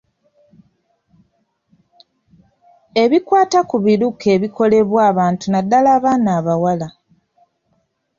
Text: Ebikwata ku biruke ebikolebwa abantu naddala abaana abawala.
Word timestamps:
Ebikwata 3.03 3.59
ku 3.69 3.75
biruke 3.85 4.27
ebikolebwa 4.35 4.99
abantu 5.11 5.45
naddala 5.49 5.89
abaana 5.97 6.29
abawala. 6.39 6.87